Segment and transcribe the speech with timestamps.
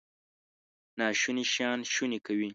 [0.99, 2.49] ناشوني شیان شوني کوي.